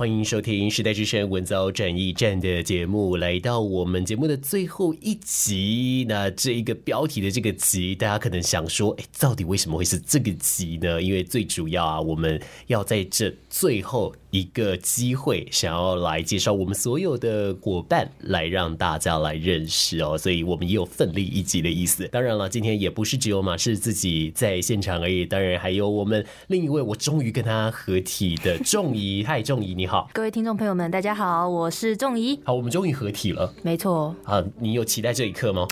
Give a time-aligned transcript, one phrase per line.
[0.00, 6.06] 欢迎收听时代之声文藻转驿站的节目，来到我们节目的最后一集。
[6.08, 11.02] 那这一个标题的这个集，大家可能想说，哎，到底为什么会是这个集呢？
[11.02, 14.14] 因为最主要啊，我们要在这最后。
[14.30, 22.06] 一个机会，想要来介绍我们所有的伙伴，来让大家来认识哦，所以我们也有奋力一击的意思。
[22.08, 29.24] 当然了，今天也不是只有马氏自己在现场而已，当然还有我们另一位，我终于跟他合体的仲怡。
[29.24, 32.38] 嗨，仲怡你好，各位听众朋友们，大家好，我是仲怡。
[32.44, 34.14] 好，我们终于合体了，没错。
[34.24, 35.66] 啊，你有期待这一刻吗？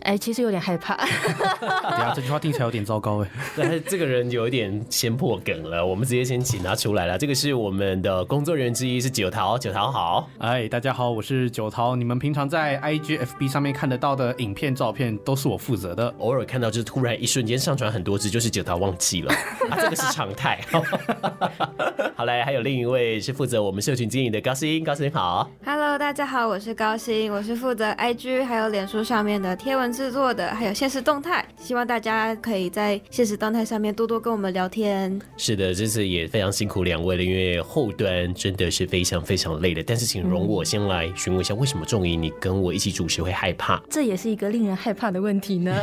[0.00, 0.96] 哎，其实有点害怕。
[0.96, 7.16] 等下这句话听起来有点糟糕哎，但是这个人有一点先破梗了，我们直接先请他出来了。
[7.16, 11.94] 这个是我们的工作人员之一，是九桃，九桃好，哎，大家好，我是九桃。
[11.96, 16.12] 你们平常在 IGFB 上面看得到的影片、照片，都是我负责的。
[16.18, 19.32] 偶尔看到就是突然一瞬间上传很多只，就是九桃忘记了
[19.70, 20.60] 啊，这个是常态。
[22.16, 35.18] 好嘞，还有另一位是负责我们社群经营的高鑫，高鑫好，Hello，大家好，我是高鑫，我是负责 IG 还有脸书上面的贴文制作的，还有现实动态，希望大家可以在现实动态上面多多跟我们聊天。
[35.38, 39.82] 是的，这次也非常辛苦两位了，因为后端真的是非常非常累的。
[39.82, 43.82] 但是，请容我先来询问一下，为什么仲仪你跟我一起主持会害怕？
[43.90, 45.74] 这也是一个令人害怕的问题呢。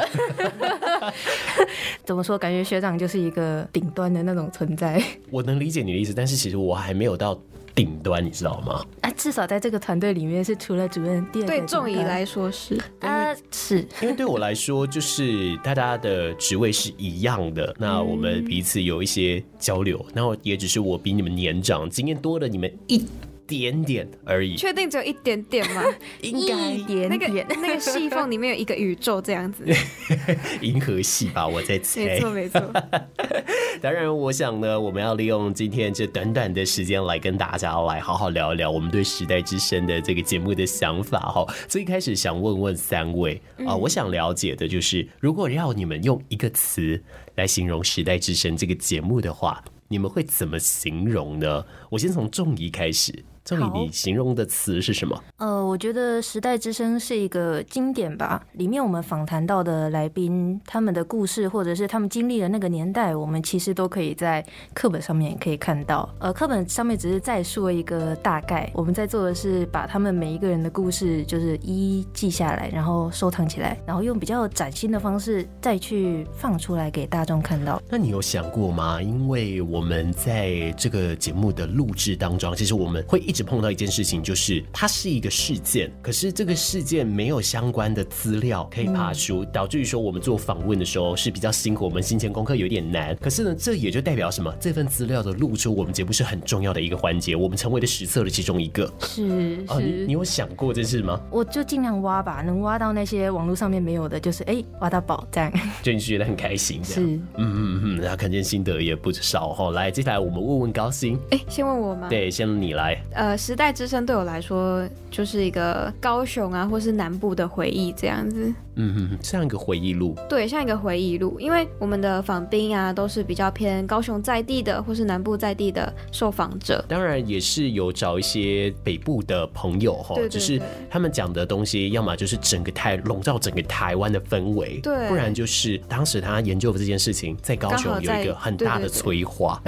[2.04, 2.38] 怎么说？
[2.38, 5.02] 感觉学长就是一个顶端的那种存在。
[5.30, 7.40] 我能理解你的意思，但是其实我还没有到。
[7.78, 8.84] 顶端，你知道吗？
[9.02, 12.76] 啊，至少在这个团队里面是除了主任，第二对仲怡来说是。
[13.02, 13.88] 啊，是。
[14.02, 23.06] 因为对我来说，就是大家的职位是一样的，那我们彼此有一些交流，然后也只是我比你们年长，经验多了你们一
[23.48, 24.56] 点点而已。
[24.56, 25.84] 确定只有一点点吗？
[26.22, 27.10] 应该一点点。
[27.10, 29.66] 那个那个细缝里面有一个宇宙这样子，
[30.62, 31.48] 银河系吧？
[31.48, 32.06] 我在猜。
[32.06, 32.62] 没错没错。
[33.82, 41.46] 当然，我想呢，我们要利用今天这短短的时间来跟大家来好好聊一聊我们对时代之声的这个节目的想法哈。
[41.70, 47.02] 所以一开始想问问三位啊，我想了解的就是，如果要你们用一个词
[47.36, 51.64] 来形容时代之声这个节目的话，你们会怎么形容呢？
[51.92, 53.24] 我先从仲仪开始。
[53.48, 55.24] 仲仪，你形容的词是什么？
[55.38, 58.46] 呃，我觉得《时代之声》是一个经典吧。
[58.54, 66.10] 里面我们访谈到的来宾，他们的故事，或者是他们经历的那个年代，我们其实都可以在课本上面可以看到。
[66.20, 77.82] 呃，课本上面只是再说一个大概，我们在做的是把他们每一个人的故事，就是一一记下来，然后收藏起来，然后用比较崭新的方式再去放出来给大众看到。
[77.90, 79.02] 那你有想过吗？
[79.02, 83.37] 因为我们在这个节目的录制当中，其实我们会一。
[83.38, 93.16] 只碰到一件事情，就是它是一个事件，可是这个事件没有相关的资料可以爬出，嗯、导致于说我们做访问的时候是比较辛苦，我们行前功课有点难。
[93.18, 94.52] 可是呢，这也就代表什么？
[94.60, 98.92] 这份资料的露出，我们节目是很重要的一个环节，我们成为了实测的其中一个。
[99.02, 101.22] 是哦，你你有想过这事吗？
[101.30, 105.52] 我就尽量挖吧，能挖到那些网络上面没有的，就是哎、欸，挖到宝藏，
[105.84, 106.84] 就你觉得很开心。
[106.84, 109.72] 是，嗯嗯嗯，然后看见心得也不少哈。
[109.72, 111.16] 来，接下来我们问问高鑫。
[111.32, 112.08] 哎、欸，先问我吗？
[112.10, 112.98] 对，先你来。
[113.14, 118.54] 呃，呃时代之声对我来说就是一个高雄啊，或是南部的回忆这样子。
[118.78, 120.16] 嗯哼，像一个回忆录。
[120.30, 126.84] 对，像一个回忆录，因为我们的访宾啊，都是比较偏高雄在地的，或是南部在地的受访者。
[126.88, 139.62] 当然也是有找一些北部的朋友哈，只是他们讲的东西，要么就是整个台笼罩整个台湾的氛围，对，不然就是当时他研究的这件事情在高雄有一个很大的催化，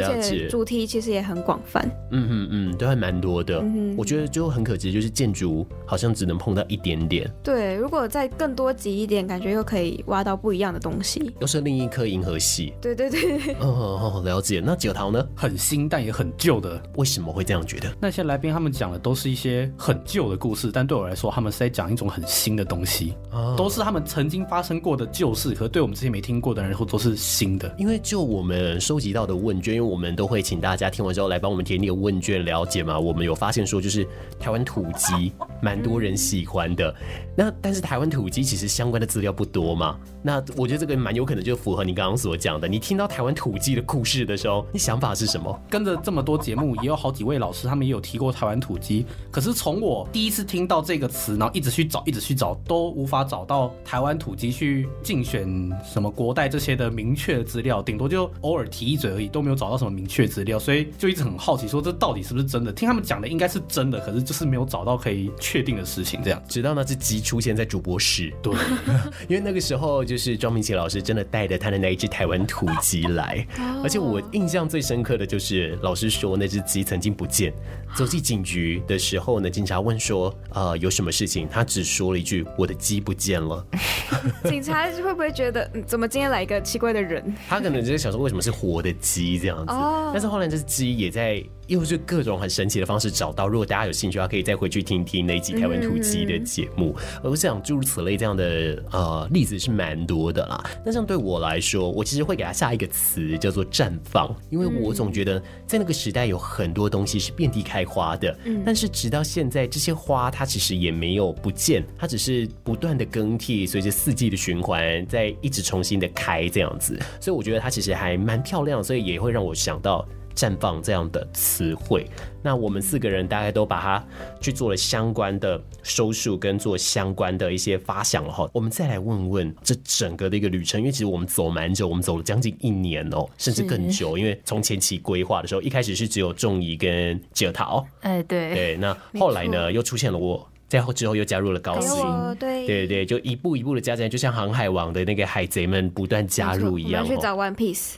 [0.49, 1.83] 主题其实也很广泛。
[2.11, 3.59] 嗯嗯嗯，都还蛮多的。
[3.59, 7.29] 嗯，我觉得就很可惜，就是建筑好像只能碰到一点点。
[7.43, 10.03] 对，如果在更多集一点，感觉又可以。
[10.07, 12.73] 挖到不一样的东西，又是另一颗银河系。
[12.81, 14.61] 对对对，哦哦，了解。
[14.63, 15.25] 那九桃呢？
[15.35, 17.93] 很新但也很旧的，为什么会这样觉得？
[17.99, 27.73] 那些来宾他们讲的都是一些很旧的故事，但对我来说，他们是在讲一种很新的东西，哦、都是他们曾经发生过的旧事，可是对我们这些没听过的人，或都是新的。
[27.77, 32.99] 因为就我们收集到的问卷，因为我们都会请大家听完之后来帮我们填那个问卷了解嘛。
[32.99, 34.07] 我们有发现说，就是
[34.39, 36.93] 台湾土鸡蛮多人喜欢的。
[37.35, 39.97] 那但是台湾土鸡其实相关的资料不多嘛。
[40.21, 42.67] 那我觉得这个蛮有可能就符合你刚刚所讲的。
[42.67, 45.57] 你听到台湾土鸡的故事的时候，你想法是什么？
[45.69, 49.05] 跟着这么多节目，也有好几位老师，他们也有提过台湾土鸡。
[49.31, 55.47] 可是从我第一次听到这个词，然后一直去找，一直去找，都无法找到台湾土鸡去竞选
[55.83, 60.59] 什么国代这些的明确资料，顶多就偶尔提一嘴而已，都没有找到什么明确资料。
[60.59, 62.73] 所以就一直很好奇，说这到底是不是真的？
[62.73, 66.21] 听他们讲的应该是真的，可是就是没有找到可以确定的事情。
[66.23, 68.53] 这样，直到那只鸡出现在主播室，对，
[69.27, 73.43] 因为那个时候就是庄明奇老师真的带着他的那一只台湾土鸡来，
[73.83, 77.51] 而且我印象最深刻的就是老师说那只鸡曾经不见，
[77.95, 81.47] 走进警局的时候呢，警察问说，呃，有什么事情？
[81.49, 83.65] 他只说了一句：“我的鸡不见了。”
[84.45, 87.33] 警察会不会觉得，嗯，怎么今天来一个奇怪的人？
[87.47, 89.73] 他可能就是想说，为什么是活的鸡这样子？
[90.13, 91.43] 但是后来这只鸡也在。
[91.69, 93.47] 又是各种很神奇的方式找到。
[93.47, 96.95] 如果大家有兴趣的话，可以再回去听听那一集台湾土鸡的节目。
[97.23, 100.63] 而我想诸如此类这样的呃例子是蛮多的啦。
[100.83, 108.35] 那像对我来说，我其实会给它下一个词叫做绽放，因为我总觉得在那个时代有很多东西是遍地开花的。
[108.65, 116.99] 但是直到现在，这些花它其实也没有不见，它只是不断的更替，随着四季的循环，在一直重新的开这样子。
[117.21, 120.03] 所以我觉得它其实还蛮漂亮，所以也会让我想到。
[120.39, 122.07] 绽放这样的词汇，
[122.41, 124.07] 那我们四个人大概都把它
[124.39, 128.49] 去做了相关的收束，跟做相关的一些发想了哈。
[128.53, 134.17] 我们再来问问这整个的一个旅程，因为其实我们走蛮久，我们走了将近一年哦，甚至更久。
[134.17, 140.47] 因为从前期规划的时候，一开始是只有仲怡跟杰桃，哎，对对，那后来呢，又出现了我。
[140.69, 142.05] 在后之后又加入了高薪，
[142.39, 147.03] 对对对，就一步一步的加进来，就像航海王的那个海贼们不断加入一样。
[147.03, 147.95] 我们去找 One Piece，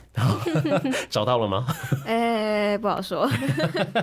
[1.10, 1.66] 找到了吗？
[2.06, 3.30] 哎、欸，不好说。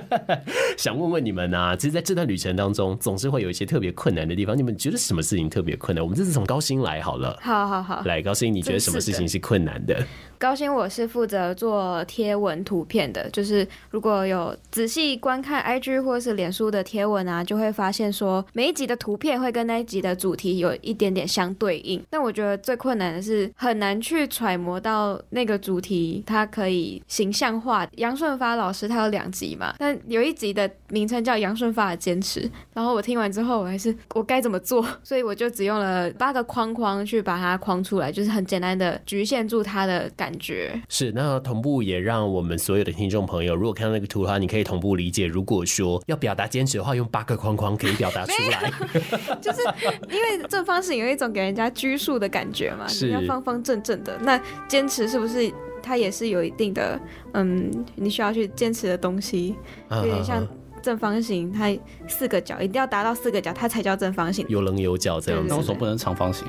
[0.77, 4.55] 想问问你们啊，其实在这段旅程当中，总是会有一些特别困难的地方。
[4.55, 6.03] 你们觉得什么事情特别困难？
[6.03, 7.37] 我们这次从高薪来好了。
[7.41, 10.05] 好好好，来高薪，你觉得什么事情是困难的？
[10.37, 22.03] 高薪，我是负责做贴文图片的，就是如果有仔细观看 IG 或是脸书的贴文啊，就会发现说每一集的图片会跟那一集的主题有一点点相对应。
[22.09, 27.87] 但我觉得最困难的是很难去揣摩到那个主题，它可以形象化。
[27.95, 34.85] 杨顺发老师他有两集嘛，但有一集的名称叫杨顺发的坚持，然后我听完之后，我还是我该怎么做？
[35.05, 40.29] 所以我就只用了八个框框去把它框出来，就是很简单的局限住它的感。
[40.29, 45.25] 感觉是，那同步也让我们所有的听众朋友，如果看到那个图的话，你可以同步理解。
[45.25, 48.71] 如果说要表达坚持的话，用八个框框可以表达出 来。
[49.41, 49.61] 就是
[50.09, 54.17] 因为正方形有一种给人家拘束的感觉嘛，是要方方正正的。
[54.21, 55.51] 那坚持是不是
[55.81, 56.99] 它也是有一定的
[57.33, 59.55] 嗯，你需要去坚持的东西？
[59.89, 60.45] 有点像
[60.81, 61.75] 正方形，它
[62.07, 64.45] 四个角一定要达到四个角，它才叫正方形。
[64.49, 66.47] 有棱有角这样子，那为什么不能长方形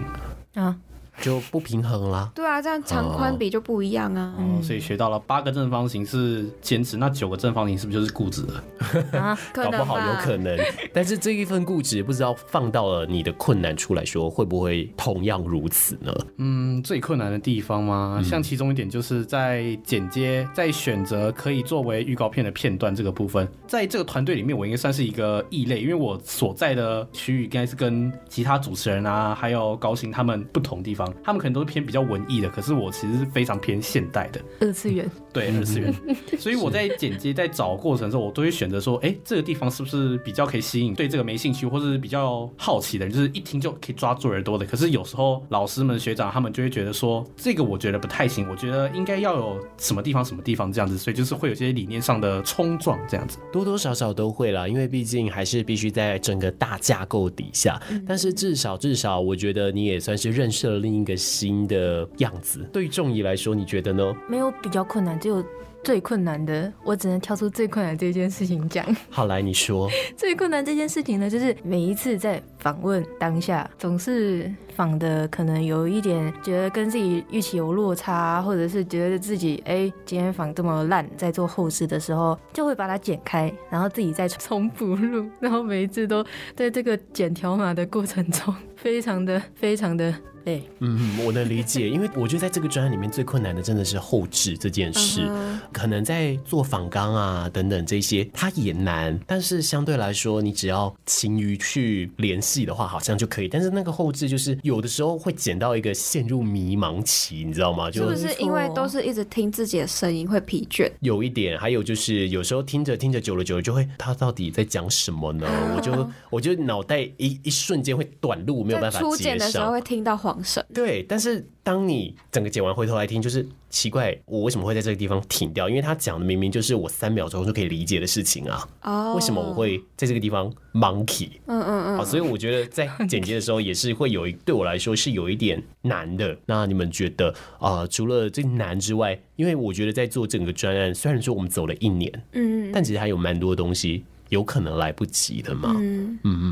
[0.55, 0.77] 啊？
[1.21, 2.31] 就不平衡啦。
[2.35, 4.35] 对啊，这样长宽比就不一样啊。
[4.39, 9.19] 哦，所以学到了八个正方形是坚持，那九个正方形是不是就是固执了？
[9.19, 10.59] 啊， 搞不好有可能。
[10.93, 16.13] 但是这一份固执，不知道放到了你的困难处来说，会不会同样如此呢？
[16.39, 18.21] 嗯，最困难的地方吗？
[18.25, 31.10] 像其中一点就是在剪接，在选择可以作为预告片的片段这个部分，在这个团队里面，我应该算是一个异类，因为我所在的区域应该是跟其他主持人啊，还有高鑫他们不同地方。
[31.23, 35.09] 他们可能都是偏比较文艺的，可是我其实是非常偏现代的二次元。
[35.33, 35.95] 对，二次元。
[36.39, 44.67] 所以我在剪接、在找过程时候，我都会选择说，哎、欸，这个地方是不是比较可以吸引对这个没兴趣或是比较好奇的人，就是一听就可以抓住耳朵的。
[44.67, 57.81] 可是有时候老师们、学长他们就会觉得说，这个我觉得不太行，我觉得应该要有什么地方、什么地方这样子，所以就是会有些理念上的冲撞这样子，多多少少都会啦，因为毕竟还是必须在整个大架构底下。
[58.07, 61.21] 但是至少至少，我觉得你也算是认识了另一个。
[61.31, 64.13] 新的样子，对于仲怡来说，你觉得呢？
[64.27, 65.45] 没有比较困难，只有
[65.83, 66.73] 最困难的。
[66.85, 68.85] 我只能挑出最困难这件事情讲。
[69.11, 69.89] 好，来你说。
[70.17, 90.15] 最困难这件事情呢，就是每一次在访问当下，总是访的可能有一点觉得跟自己预期有落差，或者是觉得自己哎、欸、今天访这么烂，在做后事的时候就会把它剪开，然后自己再重补录，然后每一次都在这个剪条码的过程中，非常的非常的。
[90.43, 95.29] 对，嗯，我能理解，因为我觉得在这个专案里面最困难的真的是后置这件事，
[95.73, 99.19] 可能在做仿钢啊等等这些，它也难。
[99.27, 103.49] 但是相对来说，你只要勤于去联系的话，好像就可以。
[103.49, 107.91] 但是那个后置就是有的时候会剪到一个陷入迷茫期，你知道吗？
[107.91, 110.91] 就是不是因为都是一直听自己的声音会疲倦？
[111.01, 115.47] 有一点，还有就是有时候听着听着久了久了就会，他到底在讲什么呢？
[115.77, 119.11] 我就我就脑袋一一瞬间会短路，没有办法接上。
[119.11, 121.47] 初剪的时候会听到黄声，对，但是。
[121.63, 125.69] 当你整个剪完回头来听，就是奇怪，我为什么会在这个地方停掉？
[125.69, 128.69] 因为他讲的明明就是我三秒钟就可以理解的事情啊！
[128.83, 131.29] 哦，为什么我会在这个地方 monkey？
[131.47, 136.37] 嗯嗯嗯，好，所以我觉得在剪辑的时候也是会有一对我来说是有一点难的。
[136.47, 137.89] 那你们觉得啊、呃？
[137.89, 144.05] 除了这难之外，因为我觉得在做整个专案，虽然说我们走了一年，嗯，但其实还有蛮多东西。
[144.31, 145.75] 有可能来不及的嘛？
[145.77, 146.50] 嗯嗯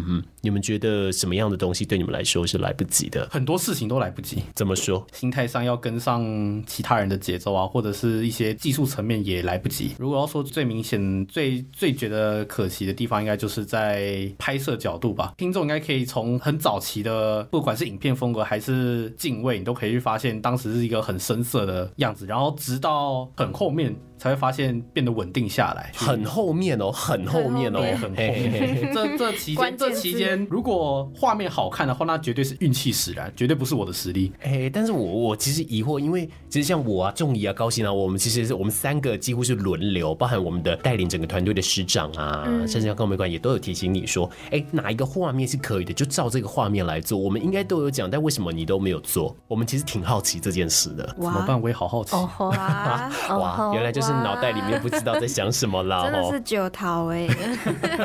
[0.59, 3.27] 们觉得什么样的东西对你们来说是来不及的？
[3.31, 4.43] 很多事情都来不及。
[4.57, 5.07] 怎么说？
[5.13, 9.93] 心态上要跟上其他人的节奏啊，或者是一些技术层面也来不及。
[9.99, 15.33] 如果要说最明显、最最觉得可惜的地方，应该就是在拍摄角度吧。
[15.39, 23.95] 听众应该可以从很早期的，不管是影片风格还是敬畏，你都可以去发现当时是一个很深色的样子，然后直到很后面。
[24.19, 28.93] 才会发现变得稳定下来，很后面哦，很后面哦，很后面。
[28.93, 34.33] 这这期间，这期间， 如果画面好看的话，那绝对是运气使然，绝对不是我的实力。
[34.43, 47.19] 哎，但是我我其实疑惑，因为其实像我啊、仲怡啊、高鑫啊，我们其实是我们三个几乎是轮流，包含我们的带领整个团队的师长啊，嗯、甚至像高美馆也都有提醒你说，哎，哪一个画面是可以的，就照这个画面来做。
[47.19, 49.35] 我们应该都有讲，但为什么你都没有做？
[49.47, 51.07] 我们其实挺好奇这件事的。
[51.19, 51.61] 怎么办？
[51.61, 52.15] 我也好好奇。
[52.45, 54.09] 哇，哇，原来就是。
[54.19, 57.29] 脑袋里面不知道在想什么啦，真的是九桃哎！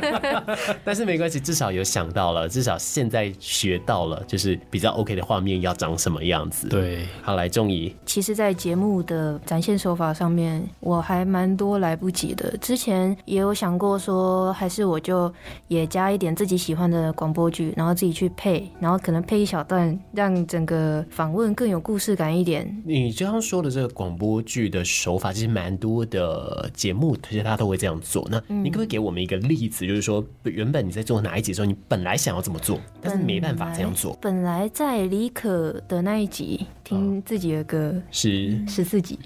[0.85, 6.68] 但是没关系，至少有想到了，至少现在学到了，就是比较 OK 的画面要长什么样子。
[6.68, 7.96] 对，好来，仲怡。
[8.06, 12.56] 其实，在节目的展现手法上面，我还蛮多来不及的。
[12.58, 15.32] 之前也有想过说，还是我就
[15.68, 22.82] 也加一点自己喜欢的广播剧，然后自己去配，然后可能配一小段，让整个访问更有故事感一点。
[22.86, 28.28] 你刚刚说的这个广播剧的手法，其实蛮多的节目，其实他都会这样做。
[28.32, 34.18] 那你可不可以给我们一个例子，就是说，原本你在做哪一集的时候，你本来想要这么做，但是没办法这样做。
[34.22, 39.20] 本来在李可的那一集听自己的歌，是十四集，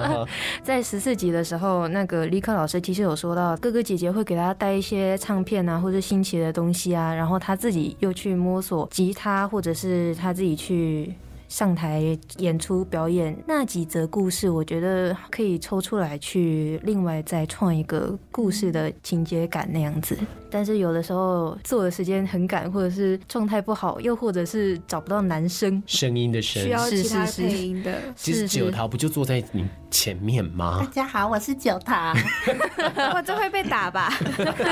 [0.62, 11.14] 在十四集的时候，那个李可老师其实有说到，哥哥姐姐会给他带一些唱片啊，或者新奇的东西啊，然后他自己又去摸索吉他，或者是他自己去。
[11.46, 20.18] 上台演出表演那几则故事，我觉得可以抽出来去另外再创一个故事的情节感那样子。
[20.54, 27.92] 但是有的时候做的时间很赶，或者是状态不好，又或者是找不到男生声音的声，需要其他配音的。
[28.14, 30.78] 其实九桃不就坐在你前面吗？
[30.78, 32.14] 大家好，我是九桃。
[33.16, 34.16] 我这会被打吧？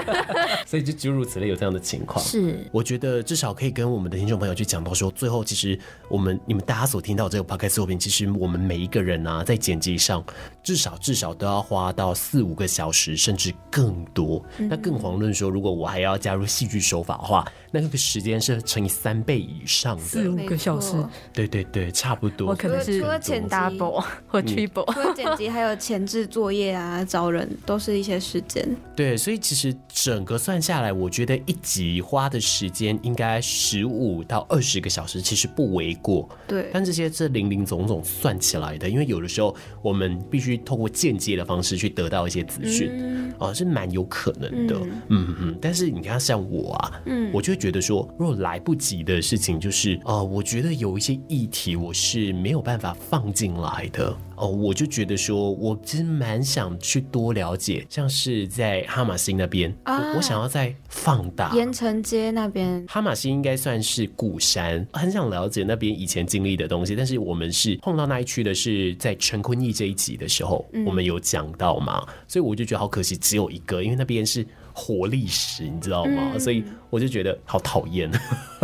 [0.65, 2.25] 所以就诸如此类有这样的情况。
[2.25, 5.77] 是，我觉得至少可以跟我们的听众朋友去讲到说，最后其实
[6.09, 10.25] 我们你们大家所听到这个 podcast 作品，其实我们每一个人啊，在剪辑上
[10.63, 14.41] 至少至少都要花到四五个小时，甚至更多。
[14.59, 20.95] 嗯、那更遑论说，如果我还要加入戏剧手法的话，那个时间是乘以三倍以上的，四五个小时。
[21.33, 22.49] 对对对，差不多。
[22.49, 28.67] 我可能是除了剪 double 或 triple，除了剪辑还有前置作业啊，找人都是一些时间。
[28.95, 36.29] 对，所以其实整个算下来，我觉得一集花的时间应该十五到二十个小时，其实不为过。
[36.47, 44.77] 对，但这些这零零总总算起来的，因为有的时候我们必须透过间接的方式去得到一些资讯，嗯、啊，是蛮有可能的。
[44.77, 45.59] 嗯嗯嗯。
[45.63, 54.15] 但是你看，像我啊，嗯，我就会觉得说，如果来不及的事情，就是啊、呃，我觉得有一些议题我是没有办法放进来的。
[54.37, 62.85] 哦，我就觉得说，我其实蛮想去多了解，像是在哈马星那边，啊、我，想要再放大盐城街那边。
[62.89, 66.97] 哈马星应该算是古山，很想了解那边以前经历的东西。
[66.97, 74.47] 但是我们是碰到那一区的，是在陈坤义这一集的时候，嗯、我们有讲到嘛，所以我就觉得好可惜，只有一个，因为那边是。
[74.75, 76.31] 活历史，你知道吗？
[76.33, 78.11] 嗯、所以我就觉得好讨厌。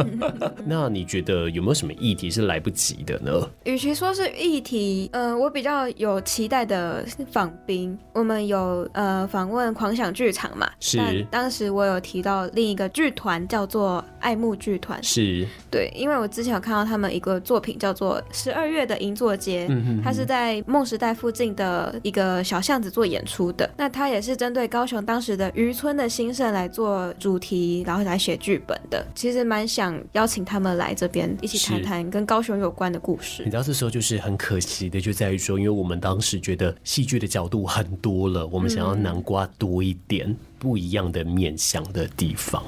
[0.65, 3.47] 那你觉得有没有什么议题是来不及的呢？
[3.65, 10.71] 与其说是议题，呃，我比较有期待的访宾，我们有呃访问狂想剧场嘛？
[10.81, 11.27] 是。
[11.31, 23.69] 当时我有提到另一个剧团叫做爱慕剧团，是对，因为我之前有看到他们一个作品叫做《十二月的银座街》，嗯哼哼，它是在梦时代附近的一个小巷子做演出的。
[23.77, 25.99] 那它也是针对高雄当时的渔村。
[25.99, 29.05] 的兴盛来做主题，然后来写剧本的。
[29.17, 33.43] 其实蛮想邀请他们来这边一起谈谈跟高雄有关的故事。
[33.43, 42.62] 你知道这时候就是很可惜的，就在于说，因为我们当时觉得戏剧的角度很多了，我们想要南瓜多一点不一样的面向的地方。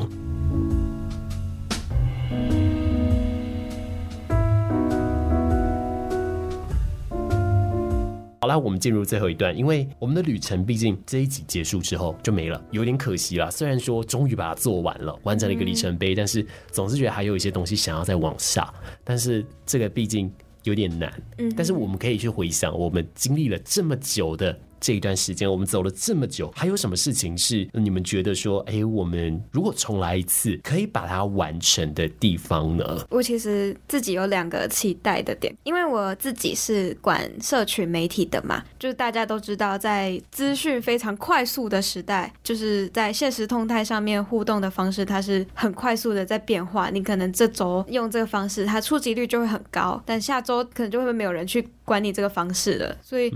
[8.41, 13.51] 好啦，我们进入最后一段，因为我们的旅程毕竟这一集结束之后就没了，有点可惜啦。
[13.51, 18.73] 虽然说终于把它做完了，完成了一个里程碑，但是总是觉得还有一些东西想要再往下。
[19.05, 20.33] 但是这个毕竟
[20.65, 24.59] 有点难，嗯，但是我们可以去回想，我们经历了这么久的。
[24.81, 33.07] 这一段时间我们走了这么久，还有什么事情是你们觉得说，哎，我们如果重来一次，可以把它完成的地方呢？
[33.11, 46.91] 我其实自己有两个期待的点，因为我自己是管社群媒体的嘛，就是大家都知道，在资讯非常快速的时代，就是在现实动态上面互动的方式，它是很快速的在变化。
[46.91, 52.97] 你可能这周用这个方式，它触及率就会很高，但下周可能就会没有人去管理这个方式了。
[53.03, 53.29] 所以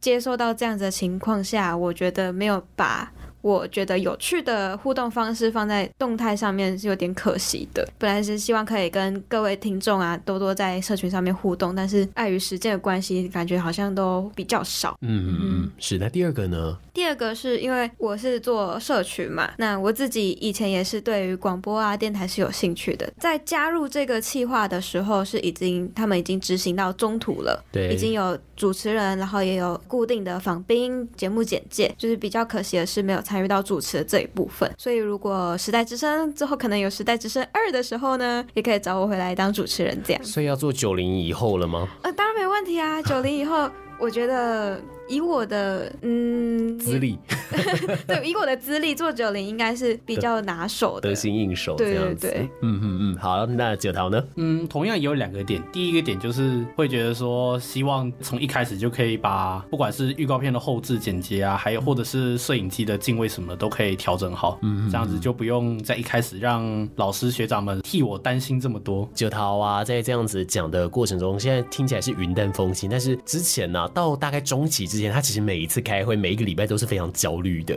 [0.00, 3.12] 接受到这样子的情况下，我觉得没有把。
[3.40, 7.86] 我觉得有趣的互动方式放在动态上面是有点可惜的。
[7.98, 14.96] 本来是希望可以跟各位听众啊多多在社群上面互动，但是碍于时间的关系，感觉好像都比较少。
[15.00, 15.98] 嗯嗯嗯，是。
[15.98, 16.78] 那第二个呢？
[16.92, 23.08] 第二个是因为我是做社群嘛，那我自己以前也是对于广播啊、电台是有兴趣的。
[23.18, 40.24] 在加入这个企划的时候，是已经他们已经执行到中途了，对，已经有主持人，然后也有固定的访宾、节目简介，就是比较可惜的是没有参与到主持的这一部分，所以如果时代之声之后可能有时代之声二的时候呢，也可以找我回来当主持人这样。
[40.24, 41.86] 所以要做九零以后了吗？
[42.02, 44.80] 呃，当然没问题啊，九零以后，我觉得。
[45.08, 47.18] 以我的嗯资历，
[48.06, 52.28] 对，以我的资历做九零应该是比较拿手的，得心应手这样子。
[52.28, 54.22] 对对对，嗯嗯嗯，好，那九桃呢？
[54.36, 55.62] 嗯，同样也有两个点。
[55.72, 64.58] 第一个点就是会觉得说，希望从一开始就可以把不管是预告片的后置剪辑啊，还有或者是摄影机的镜位什么的都可以调整好。
[64.62, 69.08] 嗯，这样子就不用在一开始让老师学长们替我担心这么多。
[69.14, 75.12] 九桃啊，在这样子讲的过程中，现在听起来是云淡风轻，但是之前呢、啊，到大概中期之前。
[75.12, 77.76] 他其实每一次开会，每一个礼拜都是非常焦虑的，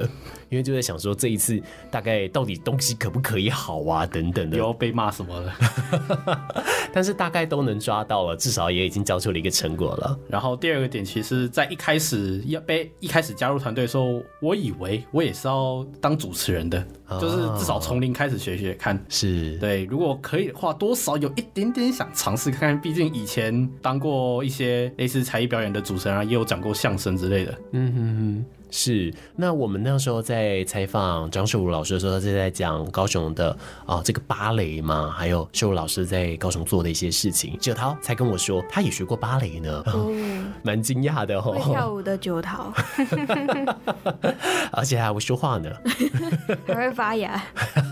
[0.49, 1.59] 因为就在想说这一次
[1.89, 5.53] 大概到底东西可不可以好啊，等等的，又要被骂什么了。
[6.93, 10.19] 但是大概都能抓到了，至少也已经交出了一个成果了。
[10.27, 19.01] 然后第二个点，其实在一开始要被一开始加入团队的时候，我以为我也是要当主持人的，哦、就是至少从零开始学学看。
[19.07, 22.81] 是对，如果可以的话，多少有一点点想尝试看看。
[22.81, 27.57] 毕竟以前当过一些类似才艺表演的主持人啊，也有讲过相声之类的。
[27.71, 28.60] 嗯哼哼。
[28.71, 33.51] 是，那我们那时候在采访张秀如老师的时候，他是在讲高雄的
[33.85, 37.57] 啊、哦、这个芭蕾嘛，还有秀如老师在高雄做的一些事情。
[37.59, 39.83] 九桃才跟我说，他也学过芭蕾呢，
[40.63, 41.41] 蛮、哦、惊讶的哦。
[41.41, 42.73] 会跳舞的九桃，
[44.71, 45.69] 而且还会说话呢，
[46.65, 47.43] 还会发芽，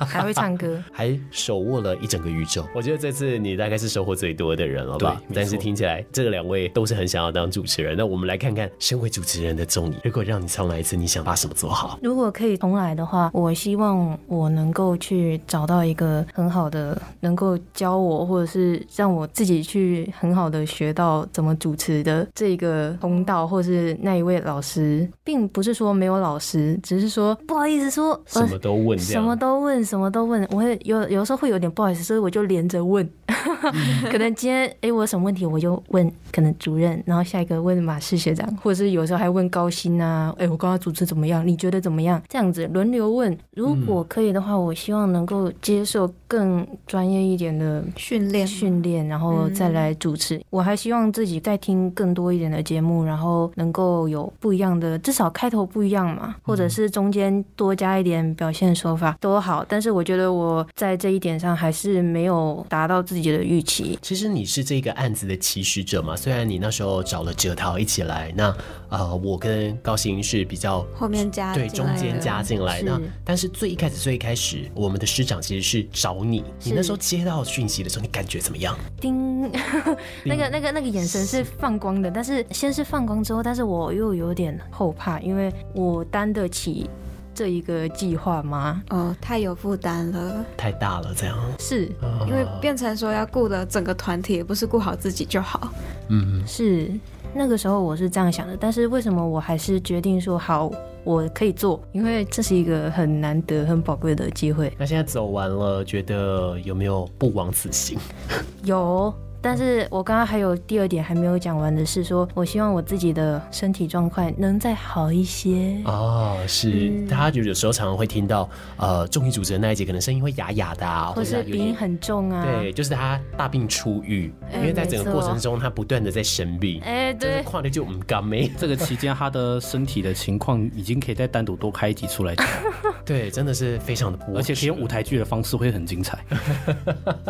[0.08, 2.66] 还会唱歌，还手握了一整个宇宙。
[2.74, 5.22] 我觉得这次你大概是收获最多的人了吧？
[5.36, 7.98] 但是听起来这两位都是很想要当主持人。
[7.98, 10.69] 那我们来看看，身为主持人的综艺，如果让你唱。
[10.70, 11.98] 哪一次你想把什么做好？
[12.04, 30.48] 如果可以重来的话，我希望我能够去找到一个很好的，能够教我，或者是让我自己去很好的学到怎么主持的这个通道，或是那一位老师，并不是说没有老师，只是说不好意思说什么都问，什么都问，什么都问。
[30.52, 33.10] 我会有有时候会有点不好意思，所以我就连着问。
[34.12, 40.59] 可能今天哎，我有什么问题，我就问可能主任，然后下一个问马氏学长，或者是有时候还问高薪啊，哎我。
[40.60, 41.48] 刚刚主持怎么样？
[41.48, 42.22] 你觉得怎么样？
[42.28, 50.38] 这样子轮流问，如果可以的话，我希望能够接受更专业一点的训练，训练，然后再来主持。
[50.38, 50.44] 嗯。
[50.50, 59.66] 我还希望自己再听更多一点的节目，然后能够有不一样的，至少开头不一样嘛，或者是中间多加一点表现手法都好。
[59.68, 63.98] 但是我觉得我在这一点上还是没有达到自己的预期。
[64.02, 66.18] 其实你是这个案子的起始者嘛？
[66.18, 68.54] 虽然你那时候找了哲涛一起来，那
[68.90, 70.49] 呃，我跟高行是。
[70.50, 76.44] 比较后面加对中间加进来的，但是最一开始最一开始，我们的师长其实是找你。
[76.64, 78.76] 你那时候接到讯息的时候，你感觉怎么样？
[79.00, 79.44] 叮，
[80.26, 86.90] 那个那个那个眼神是放光的，但是先是放光之后，但是我又有点后怕，因为我担得起
[87.36, 88.82] 这一个计划吗？
[88.90, 91.86] 哦，太有负担了，太大了，这样是
[92.28, 95.72] 因为变成说要顾的整个团体，也不是顾好自己就好。
[96.10, 96.92] 嗯，是。
[97.34, 100.70] 那个时候我是这样想的，但是为什么我还是决定说好，
[101.04, 101.82] 我可以做？
[101.92, 104.74] 因为这是一个很难得、很宝贵的机会。
[104.78, 107.98] 那现在走完了，觉得有没有不枉此行？
[108.64, 109.14] 有。
[109.42, 116.38] 但是我刚刚还有第二点还没有讲完的是说，我希望我自己的身体状况能再好一些哦。
[116.48, 122.44] 是，嗯、大家就有时候常常会听到，呃，综艺主持人那一节可能声音会哑哑的啊，或是鼻音很重啊。
[122.44, 126.82] 对，就是他大病初愈，因为在整个过程中他不断的在生病。
[126.82, 128.52] 哎、欸，对，跨的就唔甘没。
[128.58, 132.46] 这个期间他的身体的情况已经可以再单独多开一集出来讲。
[133.06, 136.20] 对，真的是非常的，而且可以用舞台剧的方式会很精彩。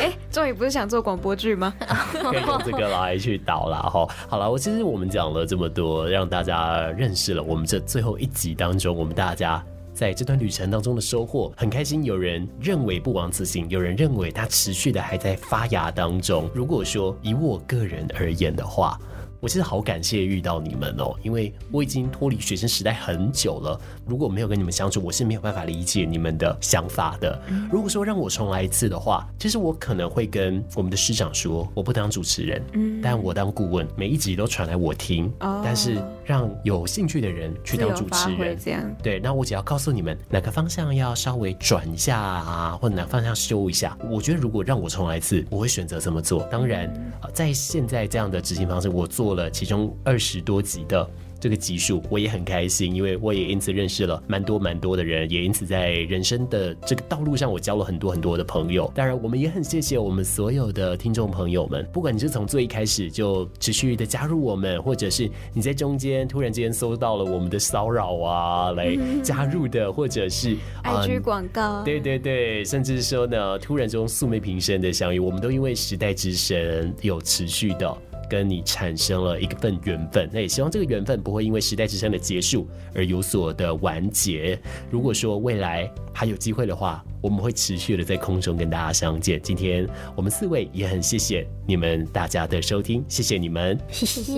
[0.00, 1.47] 哎、欸，终于不是想做广播剧。
[1.54, 1.72] 吗？
[2.12, 4.06] 可以用这个来去导啦哈。
[4.28, 12.04] 好了，我其实我们讲了这么多，让大家认识了我们这最后一集当中，我们大家在这段旅程当中的收获，很开心。
[12.04, 16.48] 有人认为不枉此行，有人认为它持续的还在发芽当中。
[16.54, 18.98] 如果说以我个人而言的话，
[19.40, 23.80] 我其实好感谢遇到你们哦，因为我已经脱离学生时代很久了。
[24.04, 27.40] 如果没有跟你们相处，我是没有办法理解你们的想法的。
[27.70, 35.32] 如果说让我重来一次的话，其实我可能会跟我们的师长说，我不当主持人，嗯，但我当顾问，每一集都传来我听。
[35.38, 39.20] 哦，但是让有兴趣的人去当主持人，这样对。
[39.20, 43.96] 那我只要告诉你们哪个方向要稍微转一下啊，或者哪个方向修一下。
[44.10, 46.42] 我觉得如果让我重来一次，我会选择这么做。
[46.50, 46.92] 当然，
[47.32, 49.27] 在现在这样的执行方式，我做。
[49.28, 51.06] 做了其中二十多集的。
[51.40, 58.90] 这个集数我也很开心，因为我也因此认识了蛮多蛮多的人，也因此在人生的这个道路上，我交了很多很多的朋友。
[58.92, 77.96] 当然，我们也很谢谢我们所有的听众朋友们，不管你是从最一开始就持续的加入我们，或者是你在中间突然间搜到了我们的骚扰啊来加入的，或者是 IG 广告，对对对，甚至说呢，突然中素昧平生的相遇，我们都因为时代之神有持续的。
[78.28, 84.58] 跟你产生了一份缘分，那也希望这个缘分不会因为时代之声的结束而有所的完结。
[84.90, 89.40] 如果说未来还有机会的话，我们会持续的在空中跟大家相见。
[89.42, 94.34] 今天我们四位也很谢谢你们大家的收听，谢谢你们，谢谢，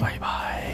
[0.00, 0.73] 拜拜。